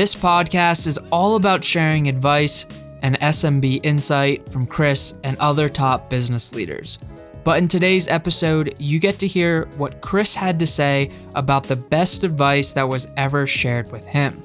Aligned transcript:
This 0.00 0.14
podcast 0.14 0.86
is 0.86 0.96
all 1.12 1.36
about 1.36 1.62
sharing 1.62 2.08
advice 2.08 2.64
and 3.02 3.20
SMB 3.20 3.84
insight 3.84 4.50
from 4.50 4.66
Chris 4.66 5.12
and 5.24 5.36
other 5.36 5.68
top 5.68 6.08
business 6.08 6.54
leaders. 6.54 6.98
But 7.44 7.58
in 7.58 7.68
today's 7.68 8.08
episode, 8.08 8.74
you 8.78 8.98
get 8.98 9.18
to 9.18 9.26
hear 9.26 9.66
what 9.76 10.00
Chris 10.00 10.34
had 10.34 10.58
to 10.60 10.66
say 10.66 11.12
about 11.34 11.64
the 11.64 11.76
best 11.76 12.24
advice 12.24 12.72
that 12.72 12.88
was 12.88 13.08
ever 13.18 13.46
shared 13.46 13.92
with 13.92 14.06
him. 14.06 14.42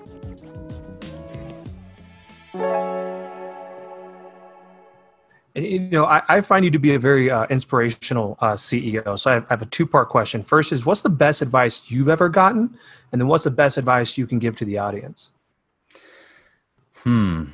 You 5.53 5.79
know, 5.79 6.03
I, 6.03 6.21
I 6.27 6.41
find 6.41 6.65
you 6.65 6.71
to 6.71 6.79
be 6.79 6.95
a 6.95 6.99
very 6.99 7.31
uh, 7.31 7.45
inspirational 7.45 8.37
uh, 8.41 8.55
CEO. 8.55 9.17
So 9.17 9.31
I 9.31 9.35
have, 9.35 9.45
I 9.45 9.47
have 9.51 9.61
a 9.61 9.67
two 9.67 9.87
part 9.87 10.09
question. 10.09 10.43
First 10.43 10.73
is 10.73 10.85
what's 10.85 10.99
the 10.99 11.07
best 11.07 11.41
advice 11.41 11.83
you've 11.87 12.09
ever 12.09 12.27
gotten? 12.27 12.77
And 13.13 13.21
then 13.21 13.29
what's 13.29 13.45
the 13.45 13.51
best 13.51 13.77
advice 13.77 14.17
you 14.17 14.27
can 14.27 14.37
give 14.39 14.57
to 14.57 14.65
the 14.65 14.79
audience? 14.79 15.31
Hmm. 17.05 17.45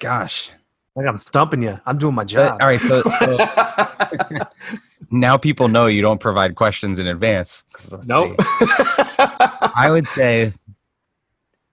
Gosh, 0.00 0.50
like 0.96 1.06
I'm 1.06 1.18
stumping 1.18 1.62
you. 1.62 1.78
I'm 1.86 1.96
doing 1.96 2.14
my 2.14 2.24
job. 2.24 2.58
all 2.60 2.66
right, 2.66 2.80
so, 2.80 3.02
so 3.18 3.38
now 5.10 5.36
people 5.36 5.68
know 5.68 5.86
you 5.86 6.02
don't 6.02 6.20
provide 6.20 6.56
questions 6.56 6.98
in 6.98 7.06
advance. 7.06 7.64
Nope. 8.04 8.36
I 8.40 9.86
would 9.90 10.08
say 10.08 10.52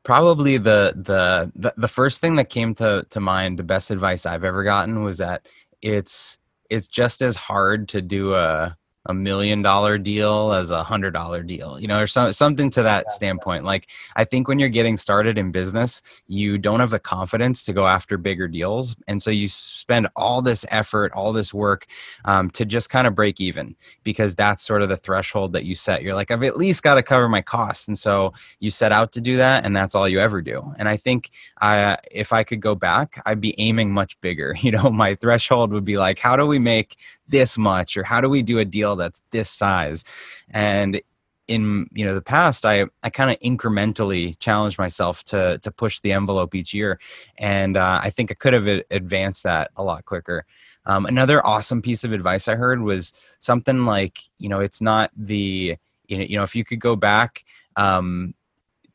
probably 0.03 0.57
the, 0.57 0.93
the 0.95 1.51
the 1.55 1.73
the 1.75 1.87
first 1.87 2.21
thing 2.21 2.35
that 2.35 2.49
came 2.49 2.75
to 2.75 3.05
to 3.09 3.19
mind, 3.19 3.57
the 3.57 3.63
best 3.63 3.89
advice 3.89 4.27
I've 4.27 4.43
ever 4.43 4.63
gotten 4.63 5.03
was 5.03 5.17
that 5.17 5.47
it's 5.81 6.37
it's 6.69 6.85
just 6.85 7.23
as 7.23 7.35
hard 7.35 7.89
to 7.89 8.01
do 8.01 8.35
a 8.35 8.77
a 9.07 9.13
million 9.13 9.61
dollar 9.61 9.97
deal 9.97 10.51
as 10.53 10.69
a 10.69 10.83
hundred 10.83 11.11
dollar 11.11 11.41
deal 11.41 11.79
you 11.79 11.87
know 11.87 12.01
or 12.01 12.07
some, 12.07 12.31
something 12.31 12.69
to 12.69 12.83
that 12.83 13.11
standpoint. 13.11 13.63
Like 13.63 13.87
i 14.15 14.23
think 14.23 14.47
when 14.47 14.59
you're 14.59 14.69
getting 14.69 14.97
started 14.97 15.37
in 15.37 15.51
business 15.51 16.01
you 16.27 16.57
don't 16.57 16.79
have 16.79 16.91
the 16.91 16.99
confidence 16.99 17.63
to 17.63 17.73
go 17.73 17.87
after 17.87 18.17
bigger 18.17 18.47
deals. 18.47 18.95
And 19.07 19.21
so 19.21 19.31
you 19.31 19.47
spend 19.47 20.07
all 20.15 20.41
this 20.41 20.65
effort 20.69 21.11
all 21.13 21.33
this 21.33 21.53
work 21.53 21.85
um, 22.25 22.49
to 22.51 22.65
just 22.65 22.89
kind 22.89 23.07
of 23.07 23.15
break 23.15 23.41
even 23.41 23.75
because 24.03 24.35
that's 24.35 24.61
sort 24.63 24.81
of 24.81 24.89
the 24.89 24.97
threshold 24.97 25.53
that 25.53 25.65
you 25.65 25.75
set. 25.75 26.03
You're 26.03 26.15
like 26.15 26.31
i've 26.31 26.43
at 26.43 26.57
least 26.57 26.83
got 26.83 26.95
to 26.95 27.03
cover 27.03 27.27
my 27.27 27.41
costs. 27.41 27.87
And 27.87 27.97
so 27.97 28.33
you 28.59 28.69
set 28.71 28.91
out 28.91 29.11
to 29.13 29.21
do 29.21 29.37
that 29.37 29.65
and 29.65 29.75
that's 29.75 29.95
all 29.95 30.07
you 30.07 30.19
ever 30.19 30.41
do. 30.41 30.73
And 30.77 30.87
i 30.87 30.97
think 30.97 31.31
I, 31.59 31.97
if 32.11 32.33
i 32.33 32.43
could 32.43 32.61
go 32.61 32.75
back 32.75 33.21
i'd 33.25 33.41
be 33.41 33.59
aiming 33.59 33.91
much 33.91 34.19
bigger. 34.21 34.55
You 34.61 34.71
know 34.71 34.91
my 34.91 35.15
threshold 35.15 35.71
would 35.71 35.85
be 35.85 35.97
like 35.97 36.19
how 36.19 36.37
do 36.37 36.45
we 36.45 36.59
make 36.59 36.97
this 37.31 37.57
much? 37.57 37.97
Or 37.97 38.03
how 38.03 38.21
do 38.21 38.29
we 38.29 38.43
do 38.43 38.59
a 38.59 38.65
deal 38.65 38.90
that's 38.95 39.21
this 39.31 39.49
size. 39.49 40.03
And 40.49 41.01
in 41.47 41.87
you 41.91 42.05
know 42.05 42.13
the 42.13 42.21
past 42.21 42.65
i 42.65 42.85
i 43.03 43.09
kind 43.09 43.29
of 43.29 43.37
incrementally 43.39 44.37
challenged 44.39 44.77
myself 44.77 45.23
to 45.23 45.57
to 45.59 45.71
push 45.71 45.99
the 45.99 46.13
envelope 46.13 46.55
each 46.55 46.73
year. 46.73 46.99
And 47.37 47.75
uh, 47.77 47.99
i 48.01 48.09
think 48.09 48.31
i 48.31 48.35
could 48.35 48.53
have 48.53 48.67
advanced 48.89 49.43
that 49.43 49.71
a 49.75 49.83
lot 49.83 50.05
quicker. 50.05 50.45
Um, 50.85 51.05
another 51.05 51.45
awesome 51.45 51.81
piece 51.81 52.03
of 52.03 52.11
advice 52.11 52.47
i 52.47 52.55
heard 52.55 52.81
was 52.81 53.11
something 53.39 53.85
like 53.85 54.19
you 54.37 54.49
know 54.49 54.59
it's 54.59 54.81
not 54.81 55.11
the 55.15 55.77
you 56.07 56.17
know, 56.17 56.23
you 56.23 56.37
know 56.37 56.43
if 56.43 56.55
you 56.55 56.63
could 56.63 56.79
go 56.79 56.95
back 56.95 57.43
um, 57.75 58.33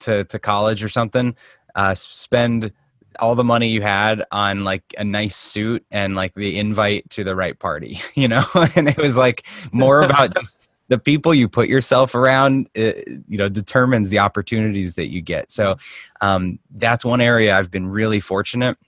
to 0.00 0.24
to 0.24 0.38
college 0.38 0.82
or 0.82 0.88
something 0.88 1.36
uh, 1.74 1.94
spend 1.94 2.72
all 3.18 3.34
the 3.34 3.44
money 3.44 3.68
you 3.68 3.82
had 3.82 4.24
on 4.32 4.64
like 4.64 4.82
a 4.98 5.04
nice 5.04 5.36
suit 5.36 5.84
and 5.90 6.14
like 6.14 6.34
the 6.34 6.58
invite 6.58 7.08
to 7.10 7.24
the 7.24 7.36
right 7.36 7.58
party, 7.58 8.00
you 8.14 8.28
know? 8.28 8.44
and 8.74 8.88
it 8.88 8.98
was 8.98 9.16
like 9.16 9.46
more 9.72 10.02
about 10.02 10.34
just 10.36 10.68
the 10.88 10.98
people 10.98 11.34
you 11.34 11.48
put 11.48 11.68
yourself 11.68 12.14
around, 12.14 12.68
it, 12.74 12.96
uh, 12.98 13.20
you 13.26 13.36
know, 13.36 13.48
determines 13.48 14.08
the 14.08 14.20
opportunities 14.20 14.94
that 14.94 15.10
you 15.10 15.20
get. 15.20 15.50
So 15.50 15.76
um, 16.20 16.58
that's 16.70 17.04
one 17.04 17.20
area 17.20 17.56
I've 17.56 17.70
been 17.70 17.88
really 17.88 18.20
fortunate 18.20 18.78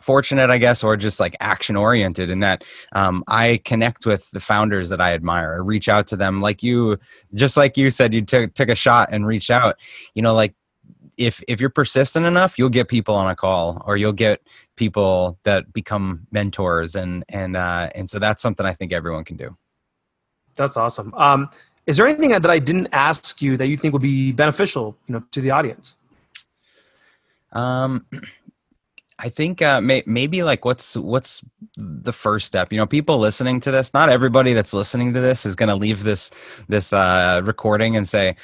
fortunate 0.00 0.50
i 0.50 0.58
guess 0.58 0.84
or 0.84 0.98
just 0.98 1.18
like 1.18 1.34
action 1.40 1.76
oriented 1.76 2.28
in 2.28 2.40
that 2.40 2.62
um, 2.92 3.24
i 3.26 3.58
connect 3.64 4.04
with 4.04 4.30
the 4.32 4.40
founders 4.40 4.90
that 4.90 5.00
i 5.00 5.14
admire 5.14 5.54
i 5.54 5.56
reach 5.56 5.88
out 5.88 6.06
to 6.06 6.14
them 6.14 6.42
like 6.42 6.62
you 6.62 6.98
just 7.32 7.56
like 7.56 7.78
you 7.78 7.88
said 7.88 8.12
you 8.12 8.20
took 8.20 8.52
took 8.52 8.68
a 8.68 8.74
shot 8.74 9.08
and 9.12 9.26
reach 9.26 9.50
out 9.50 9.76
you 10.14 10.20
know 10.20 10.34
like 10.34 10.54
if 11.16 11.42
if 11.48 11.60
you're 11.60 11.70
persistent 11.70 12.26
enough, 12.26 12.58
you'll 12.58 12.68
get 12.68 12.88
people 12.88 13.14
on 13.14 13.28
a 13.28 13.36
call, 13.36 13.82
or 13.86 13.96
you'll 13.96 14.12
get 14.12 14.40
people 14.76 15.38
that 15.44 15.72
become 15.72 16.26
mentors, 16.30 16.94
and 16.94 17.24
and 17.28 17.56
uh, 17.56 17.90
and 17.94 18.08
so 18.08 18.18
that's 18.18 18.42
something 18.42 18.64
I 18.64 18.72
think 18.72 18.92
everyone 18.92 19.24
can 19.24 19.36
do. 19.36 19.56
That's 20.56 20.76
awesome. 20.76 21.12
Um, 21.14 21.50
is 21.86 21.96
there 21.96 22.06
anything 22.06 22.30
that 22.30 22.46
I 22.46 22.58
didn't 22.58 22.88
ask 22.92 23.42
you 23.42 23.56
that 23.56 23.66
you 23.66 23.76
think 23.76 23.92
would 23.92 24.02
be 24.02 24.32
beneficial, 24.32 24.96
you 25.06 25.14
know, 25.14 25.24
to 25.32 25.40
the 25.40 25.50
audience? 25.50 25.96
Um, 27.52 28.06
I 29.18 29.28
think 29.28 29.62
uh, 29.62 29.80
may, 29.80 30.02
maybe 30.06 30.42
like 30.42 30.64
what's 30.64 30.96
what's 30.96 31.42
the 31.76 32.12
first 32.12 32.46
step? 32.46 32.72
You 32.72 32.78
know, 32.78 32.86
people 32.86 33.18
listening 33.18 33.60
to 33.60 33.70
this. 33.70 33.94
Not 33.94 34.08
everybody 34.08 34.54
that's 34.54 34.74
listening 34.74 35.12
to 35.14 35.20
this 35.20 35.46
is 35.46 35.54
going 35.54 35.68
to 35.68 35.76
leave 35.76 36.02
this 36.02 36.30
this 36.68 36.92
uh, 36.92 37.40
recording 37.44 37.96
and 37.96 38.08
say, 38.08 38.36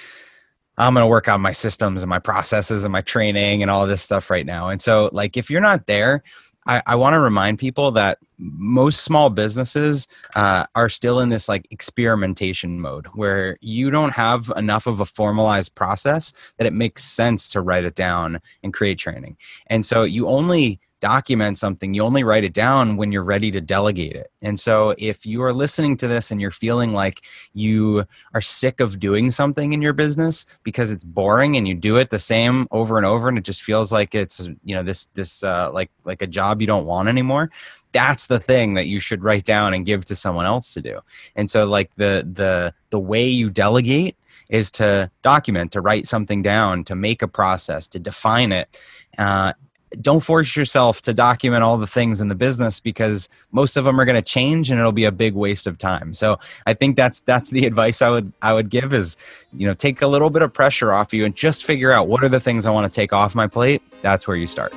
I'm 0.81 0.95
going 0.95 1.05
to 1.05 1.09
work 1.09 1.29
on 1.29 1.41
my 1.41 1.53
systems 1.53 2.03
and 2.03 2.09
my 2.09 2.19
processes 2.19 2.85
and 2.85 2.93
my 2.93 3.03
training 3.03 3.63
and 3.63 3.71
all 3.71 3.87
this 3.87 4.03
stuff 4.03 4.31
right 4.31 4.47
now. 4.47 4.69
And 4.69 4.81
so, 4.81 5.11
like, 5.13 5.37
if 5.37 5.51
you're 5.51 5.61
not 5.61 5.87
there, 5.87 6.23
I, 6.67 6.83
I 6.87 6.95
want 6.95 7.15
to 7.15 7.21
remind 7.21 7.59
people 7.59 7.91
that 7.93 8.19
most 8.39 9.03
small 9.03 9.31
businesses 9.31 10.09
uh, 10.35 10.65
are 10.75 10.89
still 10.89 11.21
in 11.21 11.29
this 11.29 11.49
like 11.49 11.67
experimentation 11.71 12.81
mode 12.81 13.07
where 13.09 13.57
you 13.61 13.91
don't 13.91 14.13
have 14.13 14.53
enough 14.57 14.87
of 14.87 15.01
a 15.01 15.05
formalized 15.05 15.75
process 15.75 16.33
that 16.59 16.67
it 16.67 16.73
makes 16.73 17.05
sense 17.05 17.49
to 17.51 17.61
write 17.61 17.85
it 17.85 17.95
down 17.95 18.41
and 18.63 18.73
create 18.73 18.99
training. 18.99 19.37
And 19.67 19.85
so 19.85 20.03
you 20.03 20.29
only 20.29 20.81
document 21.01 21.59
something, 21.59 21.95
you 21.95 22.03
only 22.03 22.25
write 22.25 22.45
it 22.45 22.53
down 22.53 22.97
when 22.97 23.11
you're 23.13 23.25
ready 23.25 23.51
to 23.51 23.61
delegate 23.61 24.15
it. 24.15 24.31
And 24.43 24.59
so 24.59 24.95
if 24.99 25.27
you 25.27 25.43
are 25.43 25.53
listening 25.53 25.97
to 25.99 26.09
this 26.09 26.31
and 26.31 26.41
you're 26.41 26.51
feeling 26.51 26.93
like 26.93 27.23
you 27.55 28.05
are 28.35 28.41
sick 28.41 28.81
of 28.81 29.01
doing 29.01 29.31
something 29.31 29.73
in 29.73 29.83
your 29.83 29.93
business 29.93 30.47
because 30.63 30.91
it's 30.91 31.05
boring 31.05 31.57
and 31.57 31.67
you 31.67 31.75
do 31.75 31.97
it 31.97 32.11
the 32.11 32.19
same 32.19 32.69
over 32.71 32.97
and 32.97 33.07
over 33.07 33.29
and 33.29 33.39
it 33.39 33.45
just 33.45 33.63
feels 33.63 33.91
like 33.91 34.15
it's, 34.15 34.49
you 34.65 34.75
know, 34.75 34.83
this 34.83 35.07
this 35.15 35.43
uh 35.43 35.71
like 35.73 35.91
like 36.05 36.23
a 36.23 36.27
job 36.27 36.61
you 36.61 36.67
don't 36.67 36.87
want 36.87 37.09
anymore, 37.09 37.51
that's 37.93 38.27
the 38.27 38.41
thing 38.41 38.75
that 38.75 38.87
you 38.87 39.01
should 39.01 39.23
write 39.23 39.45
down 39.45 39.75
and 39.75 39.87
give 39.87 40.05
to 40.05 40.15
someone 40.15 40.47
else 40.47 40.75
to 40.75 40.83
do. 40.83 41.01
And 41.37 41.51
so 41.51 41.65
like 41.65 41.91
the 41.97 42.29
the 42.33 42.73
the 42.91 43.01
way 43.01 43.27
you 43.27 43.51
delegate 43.51 44.17
is 44.49 44.71
to 44.73 45.11
document, 45.23 45.73
to 45.73 45.81
write 45.81 46.07
something 46.07 46.43
down, 46.43 46.85
to 46.85 46.95
make 46.95 47.23
a 47.23 47.29
process, 47.29 47.89
to 47.89 47.99
define 47.99 48.53
it. 48.53 48.77
Uh, 49.17 49.53
don't 50.01 50.21
force 50.21 50.57
yourself 50.57 51.03
to 51.03 51.15
document 51.15 51.63
all 51.63 51.79
the 51.79 51.87
things 51.87 52.21
in 52.21 52.29
the 52.29 52.35
business 52.35 52.81
because 52.81 53.29
most 53.53 53.77
of 53.77 53.85
them 53.85 54.01
are 54.01 54.05
going 54.05 54.17
to 54.17 54.23
change 54.23 54.71
and 54.71 54.79
it'll 54.79 54.93
be 54.93 55.05
a 55.05 55.13
big 55.13 55.35
waste 55.35 55.67
of 55.67 55.79
time. 55.79 56.15
So 56.15 56.39
i 56.67 56.75
think 56.75 56.97
that's 56.97 57.21
that's 57.21 57.51
the 57.51 57.67
advice 57.71 58.03
i 58.03 58.11
would 58.11 58.33
i 58.43 58.53
would 58.53 58.71
give 58.71 58.93
is 58.93 59.17
you 59.53 59.67
know 59.67 59.75
take 59.75 60.03
a 60.03 60.07
little 60.07 60.31
bit 60.31 60.43
of 60.43 60.53
pressure 60.53 60.93
off 60.93 61.13
you 61.13 61.25
and 61.25 61.35
just 61.35 61.65
figure 61.65 61.93
out 61.93 62.09
what 62.09 62.23
are 62.25 62.29
the 62.29 62.41
things 62.41 62.67
i 62.67 62.71
want 62.71 62.91
to 62.91 62.95
take 62.95 63.13
off 63.13 63.35
my 63.35 63.47
plate 63.47 63.83
that's 64.03 64.27
where 64.27 64.37
you 64.37 64.47
start 64.47 64.73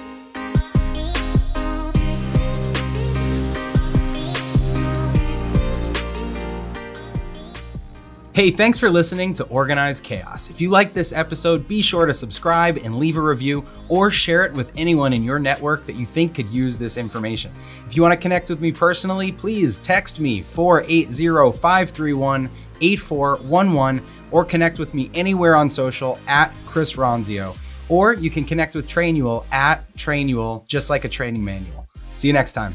Hey, 8.34 8.50
thanks 8.50 8.80
for 8.80 8.90
listening 8.90 9.36
to 9.36 9.44
Organized 9.44 10.04
Chaos. 10.04 10.50
If 10.50 10.60
you 10.60 10.72
like 10.72 10.92
this 10.92 11.14
episode, 11.14 11.68
be 11.68 11.84
sure 11.84 12.08
to 12.08 12.16
subscribe 12.16 12.78
and 12.78 12.98
leave 12.98 13.16
a 13.16 13.22
review 13.22 13.64
or 13.90 14.10
share 14.10 14.44
it 14.44 14.54
with 14.54 14.72
anyone 14.76 15.14
in 15.14 15.24
your 15.24 15.38
network 15.38 15.84
that 15.84 15.98
you 15.98 16.08
think 16.08 16.34
could 16.34 16.50
use 16.50 16.80
this 16.80 16.98
information. 16.98 17.52
If 17.86 17.96
you 17.96 18.02
want 18.02 18.14
to 18.14 18.20
connect 18.20 18.50
with 18.50 18.60
me 18.60 18.72
personally, 18.72 19.32
please 19.32 19.78
text 19.78 20.20
me 20.20 20.42
480 20.42 21.56
531 21.56 22.50
8411 22.82 24.04
or 24.32 24.44
connect 24.44 24.80
with 24.80 24.96
me 24.96 25.12
anywhere 25.14 25.56
on 25.56 25.70
social 25.70 26.18
at 26.28 26.58
Chris 26.66 26.94
Ronzio. 26.94 27.56
Or 27.88 28.14
you 28.16 28.32
can 28.32 28.46
connect 28.46 28.74
with 28.74 28.88
Trainual 28.88 29.46
at 29.52 29.88
Trainual, 29.96 30.66
just 30.66 30.90
like 30.90 31.06
a 31.06 31.10
training 31.10 31.46
manual. 31.46 31.88
See 32.14 32.30
you 32.30 32.34
next 32.34 32.54
time. 32.54 32.74